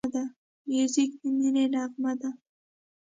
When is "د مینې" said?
1.21-1.65